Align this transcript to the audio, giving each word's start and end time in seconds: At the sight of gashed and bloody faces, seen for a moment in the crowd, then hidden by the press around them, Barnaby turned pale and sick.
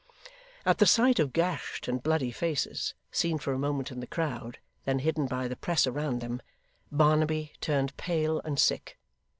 At 0.65 0.79
the 0.79 0.87
sight 0.87 1.19
of 1.19 1.31
gashed 1.31 1.87
and 1.87 2.01
bloody 2.01 2.31
faces, 2.31 2.95
seen 3.11 3.37
for 3.37 3.53
a 3.53 3.59
moment 3.59 3.91
in 3.91 3.99
the 3.99 4.07
crowd, 4.07 4.57
then 4.83 4.97
hidden 4.97 5.27
by 5.27 5.47
the 5.47 5.55
press 5.55 5.85
around 5.85 6.21
them, 6.21 6.41
Barnaby 6.91 7.53
turned 7.61 7.95
pale 7.97 8.41
and 8.43 8.57
sick. 8.57 8.97